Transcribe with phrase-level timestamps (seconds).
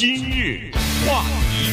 [0.00, 0.70] 今日
[1.06, 1.70] 话题，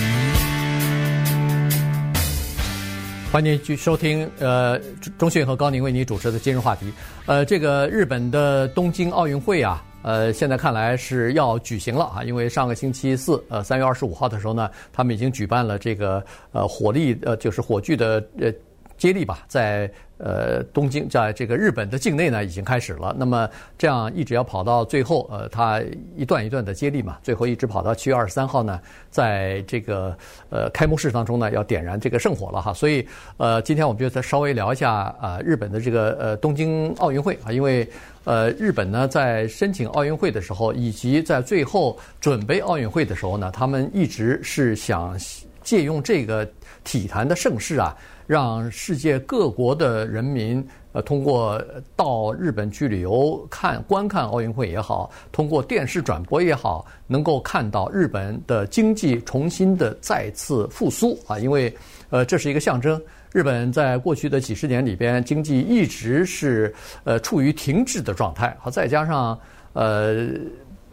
[3.32, 4.78] 欢迎继续收听呃，
[5.18, 6.92] 钟迅和高宁为你主持的今日话题。
[7.26, 16.22] 呃，这个日本的东京奥运会啊，呃，现在看来是要举行了啊，因为上个星期四，呃，三月二十五号的时候呢，他们已经举办了这个
[16.52, 18.52] 呃火力呃就是火炬的呃。
[18.98, 19.88] 接力吧，在
[20.18, 23.16] 呃东京，在这个日本的境内呢，已经开始了。
[23.18, 25.82] 那么这样一直要跑到最后，呃，它
[26.16, 30.18] 一段一段的接力嘛，最后一直跑到七月二十三号呢，在这个
[30.50, 32.74] 呃开幕式当中呢，要点燃这个圣火了哈。
[32.74, 33.08] 所以
[33.38, 37.88] 呃，今天我们就再稍微聊一下啊，日本的这个呃东京奥运会啊，因为
[38.24, 45.18] 呃日本呢在申请奥运会的时候，以及在最后准备奥运会的时候呢，他们一直是想
[45.68, 46.48] 借用这个
[46.86, 47.94] 体坛的盛世啊。
[48.26, 51.64] 让世界各国的人民，呃，通过
[51.96, 61.40] 到日本去旅游、看观看奥运会也好，通过电视转播也好，能够看到日本的经济重新的再次复苏啊！
[61.40, 61.74] 因为，
[62.10, 63.02] 呃，这是一个象征。
[63.32, 69.40] 日本在过去的几十年里边，经济一直是呃处于停滞的状态，好，再加上
[69.72, 70.28] 呃。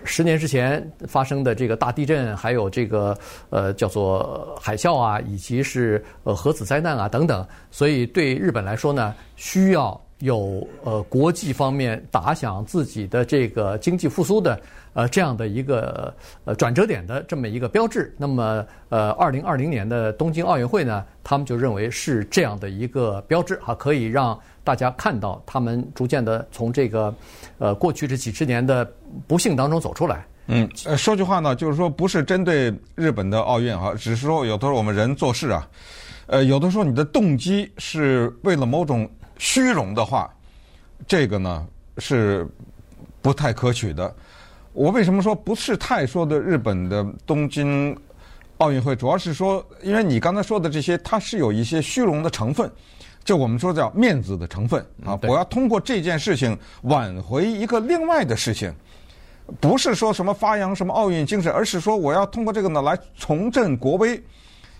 [0.05, 3.17] 十年之前发生的这个大地震，还有这个
[3.51, 14.61] 呃叫做海啸啊，以及是呃核子灾难啊等等，所以对日本来说呢，需要有呃国际方面打响自己的这个经济复苏的
[14.93, 18.15] 呃这样的一个呃转折点的这么一个标志。
[18.19, 24.39] 那么呃，二零二零年的东京奥运会呢，他们就认为是这样的一个标志啊，可以让。
[24.65, 27.15] 大家看到他们逐渐的从这个，
[27.59, 28.91] 呃，过去这几十年的
[29.29, 30.27] 不幸当中走出来。
[30.47, 35.69] 嗯，呃，说句话呢，就是说不是针对日本的奥运哈，只是说有的时候我们人做事啊，
[36.27, 40.31] 呃，有的时候你的动机是为了某种虚荣的话，
[41.07, 41.67] 这个呢
[41.99, 42.47] 是
[43.23, 44.15] 不太可取的。
[44.73, 47.97] 我为什么说不是太说的日本的东京
[48.59, 52.71] 奥运会，主要是说，因为你刚才说的这些，它是有一些虚荣的成分。
[53.25, 58.71] 就我们说叫面子的成分啊，我要通过这件事情挽回一个另外的事情，
[59.59, 64.23] 不是说什么发扬什么奥运精神，而是说我要通过这个呢来重振国威，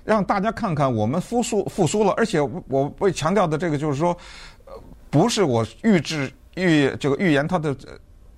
[0.05, 2.13] 让大家看看我们复苏复苏了。
[2.19, 2.39] 而且
[2.69, 4.15] 我为强调的这个就是说，
[5.09, 7.75] 不是我预知预这个预言他的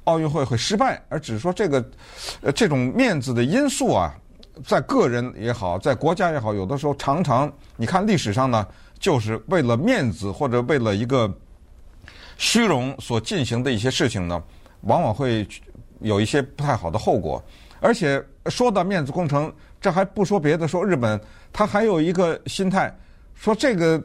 [0.04, 1.84] 奥运会会失败，而只是说这个
[2.42, 4.14] 呃这种面子的因素啊，
[4.64, 8.64] 在个人也好，在国家也好，有的时候常常你看历史上呢。
[8.98, 11.32] 就是为了面子或者为了一个
[12.36, 14.42] 虚荣所进行的一些事情呢，
[14.82, 15.46] 往往会
[16.00, 17.42] 有一些不太好的后果。
[17.80, 21.20] 而且说到面子工程，这还不说别的，说日本
[21.52, 22.94] 他还有一个心态，
[23.34, 24.02] 说这个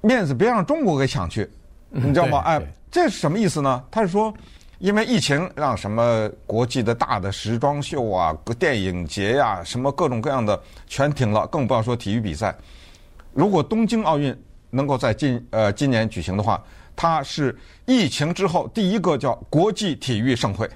[0.00, 1.48] 面子别让中国给抢去，
[1.90, 2.40] 你知道吗？
[2.40, 3.82] 哎，这是什么意思呢？
[3.90, 4.34] 他是说，
[4.78, 12.54] 因为疫情让什么国际的大的时装秀啊、电影节呀、啊、什么各种各样的全停了，更不要说体育比赛。
[13.38, 14.36] 如果东京奥运
[14.70, 16.60] 能够在今呃今年举行的话，
[16.96, 17.56] 它是
[17.86, 20.68] 疫情之后第一个叫国际体育盛会。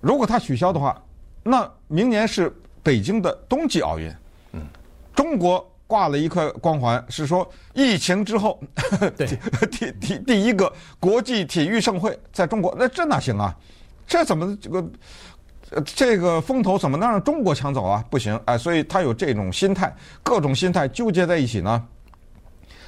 [0.00, 0.98] 如果它取消的话，
[1.42, 2.50] 那明年是
[2.82, 4.10] 北京的冬季奥运。
[4.52, 4.62] 嗯，
[5.14, 8.58] 中国挂了一块光环，是说疫情之后
[9.14, 9.38] 对
[9.70, 13.54] 第第第一个国际体育盛会在中国，那这哪行啊？
[14.06, 14.82] 这怎么这个？
[15.84, 18.04] 这个风头怎么能让中国抢走啊？
[18.10, 21.86] 不行，哎，所以他有这种心态，各种心态纠结在一起呢，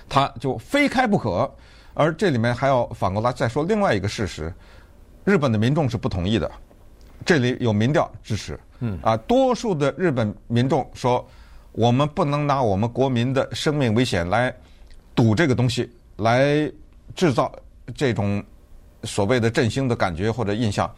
[0.09, 1.51] 他就非开不可。
[1.95, 4.53] 而这里面还要反过来再说另外一个事实：
[5.25, 6.51] 日本的民众是不同意的。
[7.25, 11.27] 这里有民调支持，嗯啊，多数的日本民众说，
[11.73, 14.55] 我们不能拿我们国民的生命危险来
[15.15, 16.71] 赌这个东西，来
[17.15, 17.51] 制造
[17.95, 18.45] 这种
[19.03, 20.89] 所谓的振兴的感觉或者印象。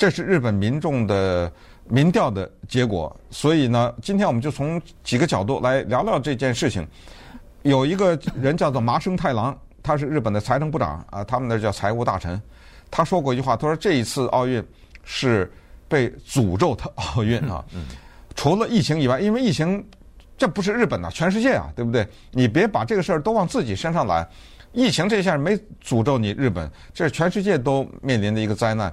[0.00, 1.52] 这是日本民众的
[1.86, 6.88] 民调的结果，所以呢，今天我们就从几个角度来聊聊这件事情。
[7.64, 12.40] 有一个人叫做麻生太郎，他是日本的财政部长啊，他们那叫财务大臣。
[12.90, 14.64] 他说过一句话，他说这一次奥运
[15.04, 15.52] 是
[15.86, 17.62] 被诅咒的奥运啊，
[18.34, 19.86] 除了疫情以外，因为疫情
[20.38, 22.08] 这不是日本呐，全世界啊，对不对？
[22.30, 24.26] 你别把这个事儿都往自己身上揽。
[24.72, 28.90] 疫情这下没诅咒你日本，这是全世界都面临的一个灾难。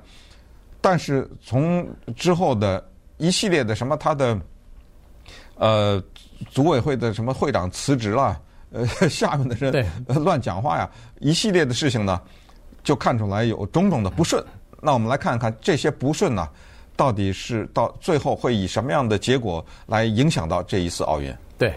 [0.82, 2.84] 但是从之后的
[3.18, 4.40] 一系列的什么，他的
[5.56, 6.04] 呃
[6.50, 8.40] 组委会的什么会长辞职了，
[8.72, 9.72] 呃 下面的人
[10.24, 10.90] 乱讲话呀，
[11.20, 12.22] 一系列的事情呢，
[12.84, 14.44] 就看出来有种种的不顺。
[14.82, 16.48] 那我们来看看这些不顺呢，
[16.96, 21.36] 到底是到最后会以什么样的结果来影响到这一次奥运？
[21.58, 21.74] 对。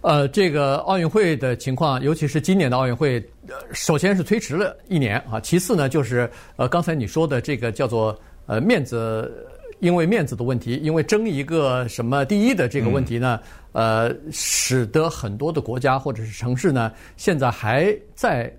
[0.00, 3.18] 呃，这个奥运会的情况，尤其是今年的奥运会，
[3.48, 5.40] 呃，首先是推迟了一年啊。
[5.40, 8.16] 其次呢，就是呃，刚才你说的这个叫做
[8.46, 9.46] 呃面子
[9.80, 13.40] 因为面子的问题，因为争一个什么第一的这个问题呢，
[13.72, 18.52] 呃，使得很多的国家或者是城市呢，现在还在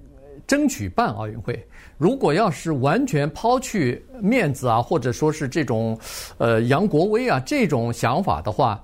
[0.45, 1.65] 争取办奥运会。
[1.97, 5.97] 如果要是完全抛去面子啊，或者说是这种
[6.37, 8.81] 呃扬国威啊这种想法的话，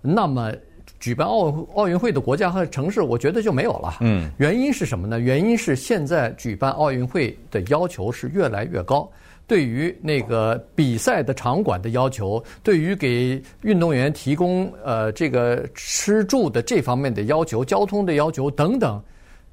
[0.00, 0.52] 那么
[1.00, 3.98] 举办奥奥运会的国家和城市，我觉得就没有了。
[4.00, 5.20] 嗯，原因是什么呢？
[5.20, 9.08] 原因是现在举办奥运会的要求是越来越高，
[9.46, 19.00] 对于那个比赛的场馆的要求，对于给运动员提供呃这个吃住的这方面的要求、交通的要求等等，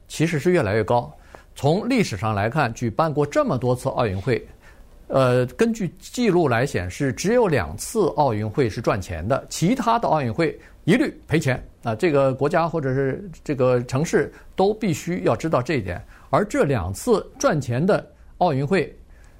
[0.08, 1.14] 其实是越来越高。
[1.56, 4.46] 从历史上来看，举办过这么多次奥运会，
[5.08, 11.62] 呃，根据记录来显示，只有两次奥运会是赚钱的，其他的奥运会一律赔钱。
[11.84, 16.02] 啊，这个国家或者是这个城市都必须要知道这一点。
[16.30, 18.04] 而这两次赚钱的
[18.40, 18.92] 奥运会，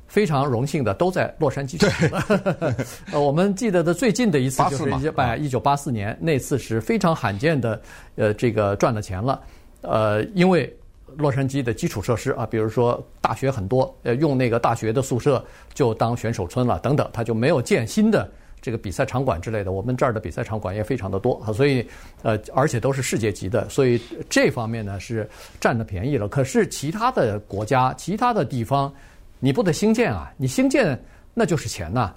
[0.08, 2.10] 非常荣幸的都在洛杉矶举行。
[3.14, 7.82] 呃，我们记得的最近的一次就是一百一九八四年那次是非常罕见的，
[8.16, 9.42] 呃，这个赚了钱了。
[9.82, 10.76] 呃，因为。
[11.18, 15.42] 洛杉矶的基础设施啊，比如说大学很多，呃，用那个大学的宿舍
[15.74, 18.30] 就当选手村了，等等，他就没有建新的
[18.66, 19.72] 这个比赛场馆之类的。
[19.72, 21.88] 我们这儿的比赛场馆也非常的多，所以
[22.24, 25.30] 呃，而且都是世界级的，所以这方面呢是
[25.60, 26.28] 占了便宜了。
[26.28, 28.92] 可是其他的国家、其他的地方，
[29.40, 30.34] 你不得兴建啊？
[30.36, 31.00] 你兴建
[31.36, 32.12] 那就是钱呐。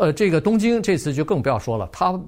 [0.00, 2.20] 呃，这个东京这次就更不要说了，他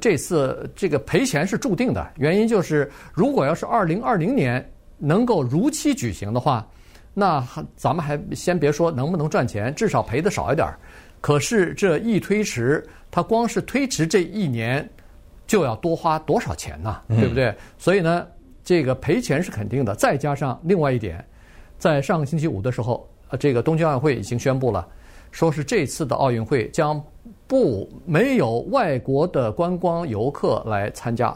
[0.00, 4.64] 这次这个赔钱是注定的，原因就是如果要是二零二零年。
[5.04, 6.64] 能够如期举行的话，
[7.12, 7.44] 那
[7.74, 10.78] 咱们还先别说能不能赚钱，至少赔的少一点儿。
[11.22, 14.86] 可是这一推迟，它光是推迟这一年，
[15.46, 17.00] 就要多花多少钱呢？
[17.08, 17.54] 对不对？
[17.78, 18.26] 所以呢，
[18.64, 19.94] 这个赔钱是肯定的。
[19.94, 21.24] 再加上另外一点，
[21.78, 24.84] 在上个星期五的时候，呃，这个东京奥运会已经宣布了，
[25.30, 27.00] 说是这次的奥运会将
[27.46, 31.32] 不没有外国的观光游客来参加。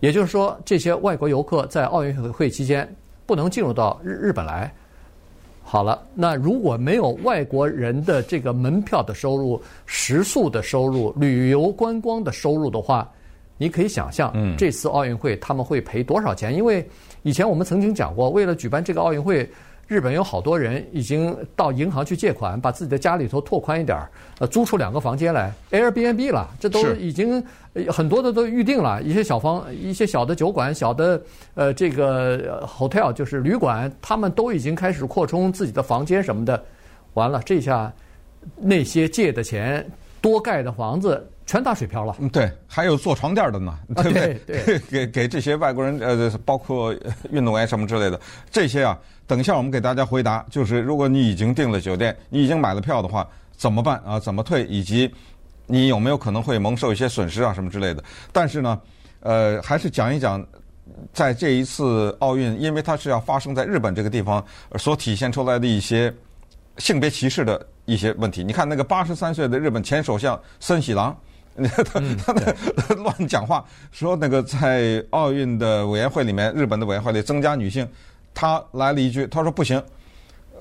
[0.00, 2.86] 也就是说，这些外国游客在奥运会期间
[3.24, 4.70] 不能进入到日日本来。
[5.64, 13.10] 好了，那如果没有外国人的这个门票的收入、食宿的收入、旅游观光的收入的话，
[13.56, 16.54] 你可以想象，这次奥运会他们会赔多少钱？
[16.54, 16.86] 因为
[17.22, 19.48] 以前我们曾经讲过，为了举办这个奥运会。
[19.86, 27.44] 日本有好多人已经到银行去借款，把自己的家里头拓宽一点儿，呃，租出两个房间来，Airbnb 了，这都已经
[27.88, 31.22] 很多的都预定了，一些小房、一些小的酒馆、小的
[31.54, 36.64] 呃这个 hotel 就是旅馆，他们都已经开始扩充自己的房间什么的。
[37.14, 37.92] 完了，这下
[38.56, 39.86] 那些借的钱、
[40.20, 42.16] 多盖的房子全打水漂了。
[42.18, 44.34] 嗯，对，还有做床垫的呢，对不对？
[44.46, 46.94] 对， 给给这些外国人，呃，包括
[47.30, 48.20] 运动员什么之类的，
[48.50, 48.98] 这些啊。
[49.26, 53.26] 等一下，我们给大家回答，就是如果你已经订了酒店，你已经买了票的话，
[53.56, 54.20] 怎么办啊？
[54.20, 54.64] 怎么退？
[54.66, 55.10] 以及
[55.66, 58.04] 你有没有可能会蒙受一些损失啊，什么之类的？
[58.32, 58.78] 但是呢，
[59.20, 60.46] 呃，还是讲一讲，
[61.14, 64.44] 在这一次奥运，因为它是要发生在日本这个地方，
[64.76, 66.12] 所体现出来的一些
[66.76, 68.44] 性别歧视的一些问题。
[68.44, 71.16] 你看那个八十三岁的日本前首相森喜朗，
[71.84, 72.34] 他他
[72.88, 77.88] 那乱讲话，说那个在奥运的委员会里面，日本的委员会里增加女性。
[78.34, 79.80] 他来了一句，他说不行，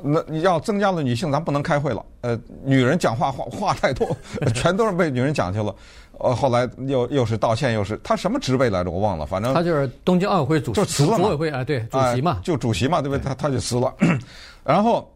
[0.04, 2.06] 那你要增加了女性，咱不能开会了。
[2.22, 4.16] 呃，女人讲话话话太多，
[4.54, 5.74] 全都是被女人讲去了。
[6.20, 8.92] 呃，后来又又是道歉，又是他什么职位来着？
[8.92, 11.18] 我忘了，反正他就是东京奥委会主席，就辞了嘛。
[11.18, 13.24] 组委会啊，对，主席嘛，就主席嘛，对不对？
[13.24, 13.92] 他他就辞了。
[14.64, 15.12] 然后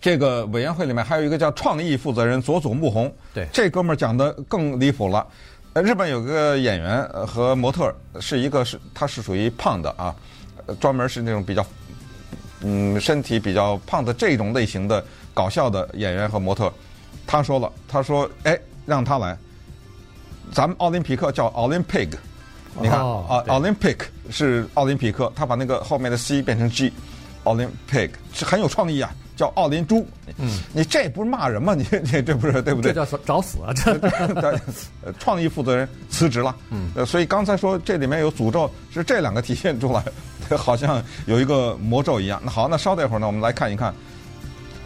[0.00, 5.26] 这个委员会里面还有一个叫创意负责人佐佐木宏，对，这哥们儿讲的更离谱了。
[5.74, 10.14] 日本有个演员和模特，是一个是他是属于胖的啊。
[10.80, 11.64] 专门是那种比较，
[12.60, 16.72] 嗯，身体比较胖的这种类型的搞笑的演员和模特，
[17.24, 19.38] 他说了，他说，哎，让他来，
[20.50, 22.08] 咱们奥林匹克叫 Olympic，
[22.80, 23.98] 你看啊，Olympic
[24.28, 29.14] 是奥林匹克，他把那个后面的 C 变成 G，Olympic 是很有创意啊。
[29.36, 30.04] 叫奥林猪，
[30.38, 31.74] 嗯，你这不是骂人吗？
[31.74, 32.92] 你 你这不是对不对？
[32.92, 33.72] 这叫找死啊！
[33.74, 34.58] 这
[35.20, 40.02] 创意负责人辞职了，嗯，所以刚才说这里面有诅咒，是这两个体现出来，
[40.56, 42.40] 好像有一个魔咒一样。
[42.42, 43.94] 那好，那稍等一会儿呢，我们来看一看，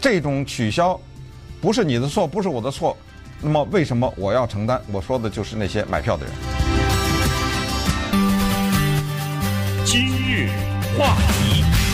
[0.01, 0.99] 这种取消
[1.61, 2.95] 不是你的错，不是我的错，
[3.39, 4.81] 那么为什么我要承担？
[4.91, 6.33] 我说的就是那些买票的人。
[9.85, 10.49] 今日
[10.97, 11.90] 话题。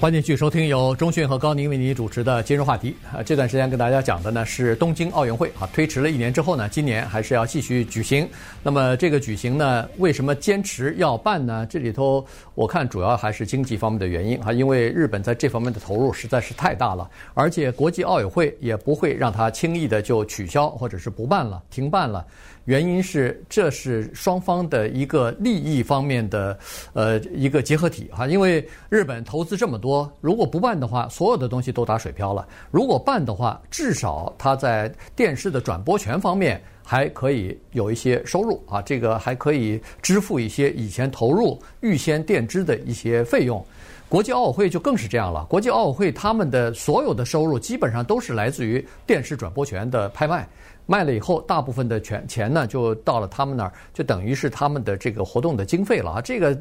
[0.00, 3.22] 欢迎继续收听由中讯和高宁为您主持的今日话题啊。
[3.22, 8.28] 这段时间跟大家讲的呢是东京奥运会啊，推迟了一年之后呢，今年还是要继续举行。
[8.62, 11.66] 那么这个举行呢，为什么坚持要办呢？
[11.70, 12.22] 这里头
[12.54, 22.26] 我看主要还是经济方面的原因啊，因为日本在这方面的投入实在是太大了，而且国际奥委会也不会让它轻易的就取消或者是不办了、停办了。
[22.64, 26.58] 原因是这是双方的一个利益方面的
[26.92, 43.64] 呃一个结合体哈，因为日本投资这么多，如果不办的话，所有的东西都打水漂了；如果办的话，至少它在电视的转播权方面还可以有一些收入啊，这个还可以支付一些以前投入预先垫支的一些费用。
[44.08, 50.46] 国际奥委会就更是这样了，国际奥委会他们的所有的收入基本上都是来自于电视转播权的拍卖。
[50.86, 56.20] 卖了以后，大部分的钱钱呢就到了他们那儿，就等于是他们的这个活动的经费了啊。
[56.20, 56.54] 这个，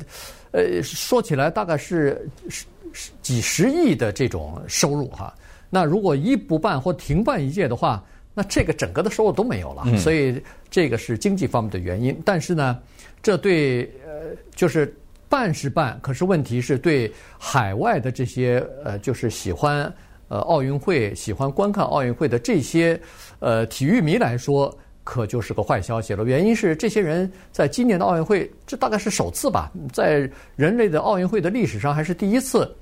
[0.52, 5.34] 呃，说起来大概是十十几十亿的这种收入哈。
[5.70, 8.02] 那如果一不办或停办一届的话，
[8.34, 9.84] 那这个整个的收入都没有了。
[9.98, 12.18] 所以这个是经济方面的原因。
[12.24, 12.80] 但是呢，
[13.22, 14.96] 这对呃就是
[15.34, 19.92] 办是办，可是问题是对海外的这些呃就是喜欢。
[20.30, 23.00] 呃，奥运会喜欢观看奥运会的这些
[23.40, 26.24] 呃体育迷来说，可就是个坏消息了。
[26.24, 32.74] 原因是这些人在今年的奥运会，这大概是首次吧，在人类的奥运会的历史上还是第一次，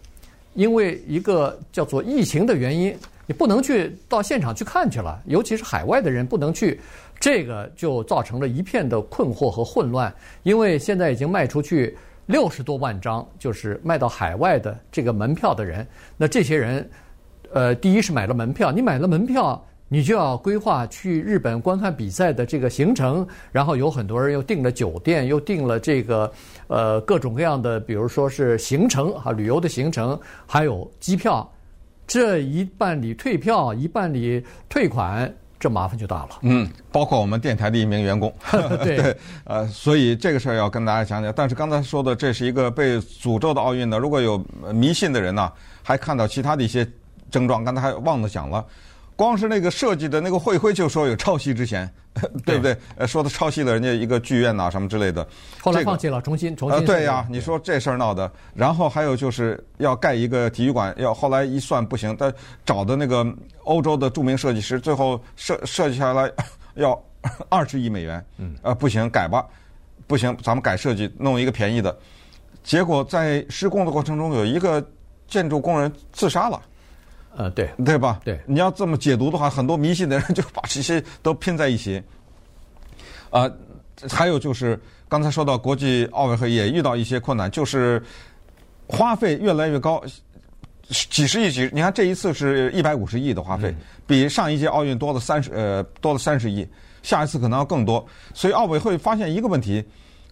[0.53, 6.79] 因为一个叫做疫情的原因，你不能去到现场去看去了，尤其是海外的人不能去，
[7.20, 10.13] 这个就造成了一片的困惑和混乱。
[10.43, 15.86] 因为现在已经卖出去六十多万张，就是卖到海外的这个门票的人，
[16.18, 16.90] 那这些人。
[17.54, 26.32] 呃，第一是买了门票，你买了门票，你就要规划去日本观看比赛的这个行程，然后有很多人又订了酒店，又订了这个
[26.68, 31.51] 呃各种各样的，比如说是行程啊，旅游的行程，还有机票，
[32.08, 35.30] 这一办理退票，一办理退款，
[35.62, 36.30] 这麻烦就大了。
[36.41, 38.34] 嗯，包括我们电台的一名员工。
[38.84, 41.32] 对，对，呃，所以这个事儿要跟大家讲讲。
[41.34, 45.50] 但是刚才说的这是一个被诅咒的奥运呢，如果有迷信的人呢，
[45.82, 46.86] 还看到其他的一些。
[47.32, 48.65] 症状刚才还忘了讲了，
[49.22, 51.88] 光是那个设计的那个会徽就说有抄袭之嫌，
[52.44, 52.75] 对不对？
[52.96, 55.28] 呃，说他抄袭了人家一个剧院呐什么之类的，
[55.62, 56.80] 后来放弃了，重新重新。
[56.80, 62.34] 呃，对呀，你说这事儿闹的，然后还有就是要盖一个体育馆，要后来一算不行，他
[62.66, 63.24] 找的那个
[63.66, 66.28] 欧洲的著名设计师，最后设设计下来
[66.74, 67.00] 要
[67.48, 69.46] 二十亿美元，嗯，呃，不行，改吧，
[70.08, 71.96] 不行，咱们改设计，弄一个便宜的，
[72.63, 74.84] 结果在施工的过程中有一个
[75.28, 76.60] 建筑工人自杀了。
[77.35, 78.19] 呃，对，对吧？
[78.25, 82.01] 对，你要这么解读的话，很多迷信的人就把这些都拼在一起。
[83.29, 83.57] 啊、呃，
[84.09, 88.03] 还有就是刚才说到国际奥委会也遇到一些困难，就是
[88.88, 90.03] 花费越来越高，
[90.89, 93.73] 几十亿几，你看这一次是一百五十亿的花费，
[94.05, 96.67] 比上一届奥运多了三十呃多了三十亿，
[97.01, 98.05] 下一次可能要更多。
[98.33, 99.81] 所以奥委会发现一个问题，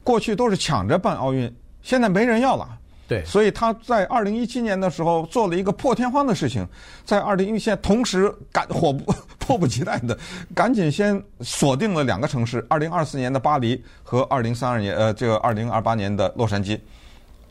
[0.03, 1.49] 过去都是抢着办奥运，
[1.81, 2.77] 现在没人要了。
[3.09, 6.65] 对，所以他在二零一七年的时候做了一个破天荒的事情，
[7.03, 10.15] 在二零一七年同时赶火不 迫不及待的
[10.53, 16.79] 赶紧先锁定了两个城市：二零二四年的巴黎和二零三二年呃这个二零二八年的洛杉矶，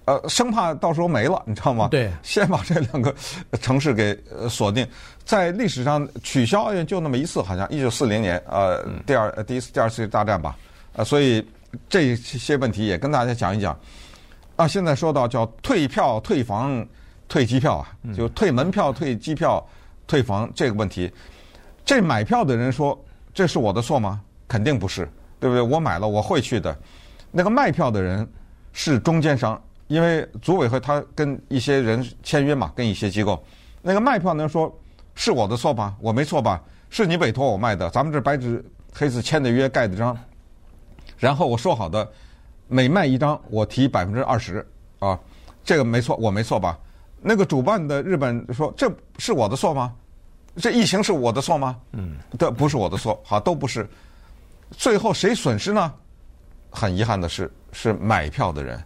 [0.05, 1.89] 呃生怕到时候没了，你知道吗？
[1.91, 3.13] 对，先把这两个
[3.61, 4.17] 城市给
[4.49, 4.87] 锁定。
[5.25, 10.57] 在历史上取消奥运就那么一次，好像一九四零年呃第二第一次第二次大战吧，
[10.95, 11.45] 呃所以
[11.89, 13.77] 这些问题也跟大家讲一讲。
[14.59, 16.85] 啊，现在说到叫退票、退房、
[17.29, 19.65] 退机票啊，就退门票、退机票、
[20.05, 21.09] 退房这个问题，
[21.85, 23.01] 这买票的人说
[23.33, 24.21] 这是我的错吗？
[24.49, 25.63] 肯定不是，对不对？
[25.63, 26.77] 我买了我会去的。
[27.31, 28.29] 那个卖票的人
[28.73, 33.41] 是中间商，因为组委会他跟一些人签约嘛，跟一些机构。
[33.81, 34.77] 那个卖票的人说
[35.15, 35.95] 是我的错吧？
[36.01, 36.61] 我没错吧？
[36.91, 40.19] 是你委托我卖的，咱们这白纸黑字签的约盖的章，
[41.17, 42.11] 然后我说好的。
[42.69, 44.65] 每卖一张，我提百分之二十，
[44.99, 45.19] 啊，
[45.65, 46.79] 这个没错，我没错吧？
[47.21, 49.93] 那个主办的日本说，这是我的错吗？
[50.57, 51.77] 这疫情是我的错吗？
[51.93, 53.89] 嗯，这不是我的错，好，都不是。
[54.71, 55.93] 最后谁损失呢？
[56.71, 58.79] 很遗憾的是，是买票的人。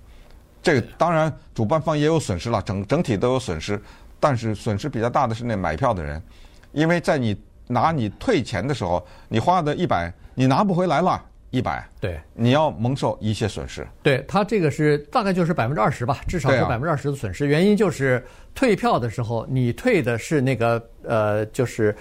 [0.63, 3.83] 这个当然，主办方也有损失了，整整体都有损失，
[4.21, 6.23] 但是损失比较大的是那买票的人，
[6.71, 7.37] 因为在你
[7.67, 11.21] 拿你退钱的时候，你花的一百，你拿不回来了。
[11.53, 13.87] 一百，对，你要蒙受一些损失。
[14.03, 17.47] 对，他这个是大概就是百分之二十吧，至少是百分之二十的损失。
[17.47, 21.95] 原因就是退票的时候，你退的是那个呃，就是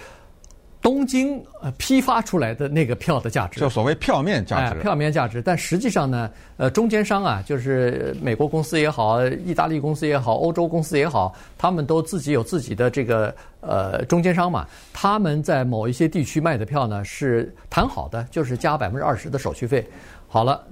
[0.82, 5.40] 东京呃批发出来的那个票的价值，就所谓票面价值，哎，票面价值。
[5.40, 14.66] 但实际上呢，呃，中间商啊，就是美国公司也好，意大利公司也好，欧洲公司也好，他们都自己有自己的这个呃中间商嘛。
[14.92, 19.88] 他们在某一些地区卖的票呢，是谈好的，就是加百分之二十的手续费。
[20.26, 20.66] 好了，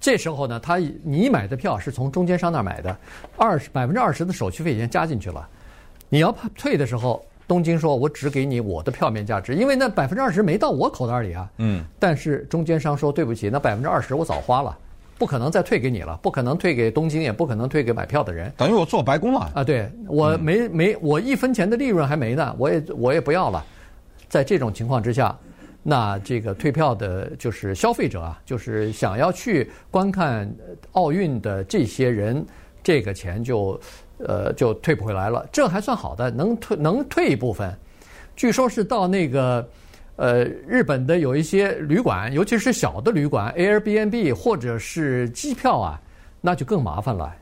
[0.00, 2.96] 这时候呢，他你买的票是从中间商那儿买的，
[3.36, 5.46] 二十百分之二十的手续费已经加进去了，
[6.08, 7.22] 你要退的时候。
[7.50, 11.84] 东京说：“我只给你我的票面价值，因为那百分之二十没到我口袋里啊。”嗯。
[11.98, 14.78] 但是中间商说：“对不起，那百分之二十我早花了，
[15.18, 18.52] 不可能再退给你了，不可能退给东京，也不可能退给买票的人。
[18.56, 19.64] 等于我做白工了啊！
[19.64, 23.66] 对，我没没我一分钱的利润还没呢，我也我也不要了。
[24.28, 25.36] 在这种情况之下，
[25.82, 30.48] 那这个退票的就是消费者啊，就是想要去观看
[30.92, 32.46] 奥运的这些人，
[32.80, 33.76] 这个钱就。”
[34.26, 37.74] 呃，就退不回来了，这还算好的，能退能退一部分。
[38.36, 39.68] 据说是到那个
[40.16, 46.00] 呃日本的有一些旅馆，尤其是小的旅馆，Airbnb 或者是机票啊，
[46.40, 47.34] 那就更麻烦了，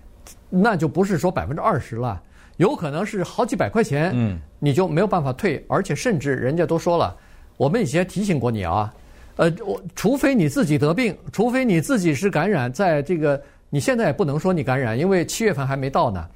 [0.49, 2.21] 那就不是说百分之二十了，
[2.57, 7.17] 有可能是好几百块钱，嗯，你就没有办法退，而且甚至人家都说了，
[7.57, 8.93] 我们以前提醒过你啊，
[9.37, 16.27] 呃，我除非你自己得病，除非你自己是感染，在这个你现在也不能说你感染，因为七月份还没到呢。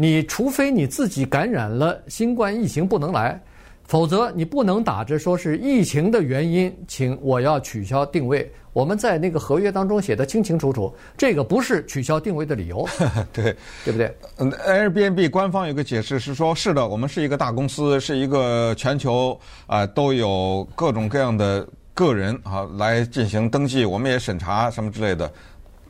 [0.00, 3.36] 你除非你自己感染了新冠疫情不能来，
[3.82, 8.48] 否则你不能打着说是疫情的原因，请我要取消定位。
[8.72, 12.88] 我们在那个合约当中写得清清楚楚，这个不是取消定位的理由。
[13.34, 13.52] 对，
[13.84, 14.16] 对不对？
[14.36, 19.32] 嗯，Airbnb 官方有个解释是说，是的，我们是一个大公司，是一个全球
[19.66, 25.28] 啊、呃、都有各种各样的个人啊来进行登记，我们也审查什么之类的。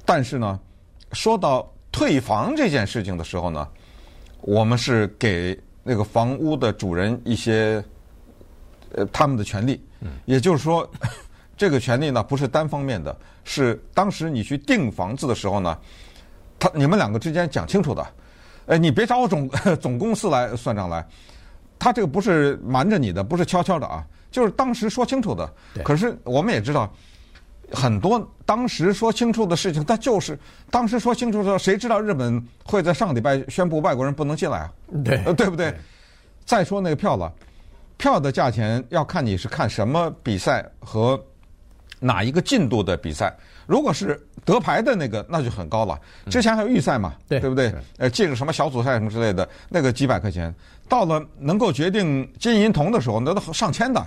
[0.07, 0.59] 但是呢，
[1.13, 3.69] 说到退房这件事情的时候呢。
[4.41, 7.83] 我们是给那个房屋的主人一些
[8.95, 9.81] 呃他们的权利，
[10.25, 10.89] 也就是说，
[11.57, 15.77] 这个权利呢不是单方面的，是当时你去订房子的时候呢，
[16.59, 18.07] 他你们两个之间讲清楚的，
[18.67, 19.49] 呃，你别找我总
[19.81, 21.07] 总公司来算账来，
[21.79, 25.53] 他这个不是瞒着你的，不是悄悄的啊，就是当时说清楚的。
[25.83, 26.93] 可是我们也知道。
[27.73, 30.39] 很多当时说清楚的事情，他就是
[30.71, 34.73] 当时说清楚的时候，谁知道日本会在上个礼拜宣布外国人不能进来啊？
[35.05, 35.75] 对，对不对？
[36.45, 37.33] 再说那个票了，
[37.97, 41.23] 票的价钱要看你是看什么比赛和
[42.01, 43.37] 哪一个进度的比赛。
[43.67, 46.01] 如果是得牌的那个，那就很高了。
[46.31, 47.71] 之前还有预赛嘛，对不对？
[47.99, 50.55] 呃，进入什么小组赛什么之类的，那个几百块钱，
[50.89, 54.03] 到了能够决定金银铜的时候，那都上千的。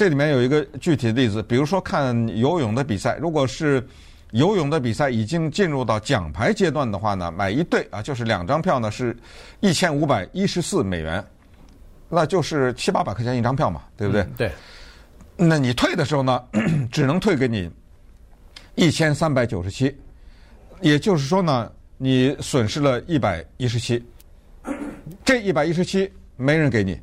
[0.00, 3.86] 这里面有一个具体的例子，比如说看游泳的比赛，如果是
[4.30, 9.14] 游泳的比赛已经进入到奖牌阶段的话呢，买一对啊，就是两张票呢，是
[9.60, 11.22] 一千五百一十四美元，
[12.08, 14.22] 那就是七八百块钱一张票嘛，对不对？
[14.22, 14.50] 嗯、对。
[15.36, 16.42] 那你退的时候呢，
[16.90, 17.70] 只能退给你
[18.76, 19.94] 一千三百九十七，
[20.80, 24.02] 也就是说呢，你损失了一百一十七，
[25.26, 26.98] 这一百一十七没人给你。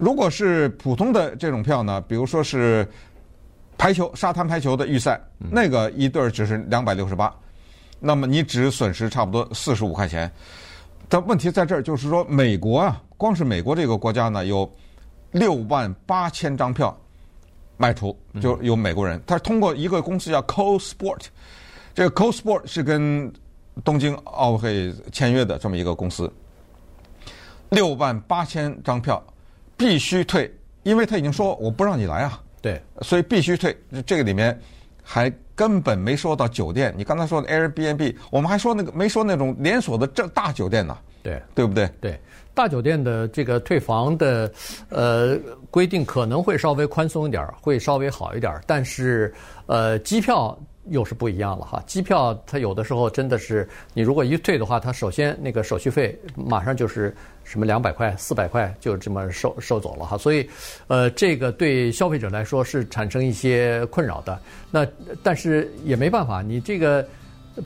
[0.00, 2.88] 如果是普通的这种票呢，比如说是
[3.76, 7.30] 排球、沙滩排球的预赛，那个一对儿只是两百六十八，
[7.98, 10.30] 那么你只损失差不多四十五块钱。
[11.06, 14.66] 但问题在这儿，就是说美国啊，光是美国这个国家呢，有
[15.32, 16.98] 六万八千张票
[17.76, 21.26] 卖出，就有美国人，他通过一个公司叫 CoSport，
[21.92, 23.30] 这个 CoSport 是跟
[23.84, 26.32] 东京奥运会签约的这么一个公司，
[27.68, 29.22] 六万八千张票。
[29.80, 32.40] 必须退，因为他已经说我不让你来啊。
[32.60, 33.74] 对，所以必须退。
[34.06, 34.56] 这个里面
[35.02, 36.94] 还根本没说到酒店。
[36.96, 40.96] 你刚才说的 Airbnb，我们还说那个没说那种连锁的这大酒店呢。
[41.22, 41.90] 对，对不对？
[42.00, 42.20] 对，
[42.54, 44.50] 大酒店的这个退房的
[44.90, 45.38] 呃
[45.70, 48.60] 规定可能会稍微宽松一点，会稍微好一点。
[48.66, 49.32] 但是
[49.66, 51.82] 呃，机票又是不一样了哈。
[51.86, 57.14] 机票它有的时候真的是，你如果一退的话，它首先那个手续费马上就是。
[57.42, 60.48] 什么两百块、四百块就这么收收走了哈，所以，
[60.86, 64.38] 呃，这个对消费者来说是产生一些困扰的。
[64.70, 64.86] 那
[65.20, 67.04] 但是也没办法，你这个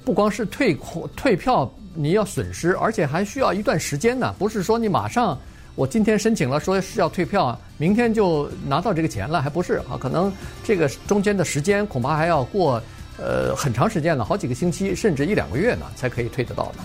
[0.03, 0.75] 不光是退
[1.15, 4.35] 退票你要损失，而且还需要一段时间呢。
[4.39, 5.39] 不是说你马上
[5.75, 9.99] 我今天申请了说是要退票，明天就拿到这个钱了，还不是啊？
[10.01, 12.83] 可能这个中间的时间恐怕还要过
[13.19, 16.85] 呃很长时间呢，好几个星期甚至一两个月呢，才可以退得到呢。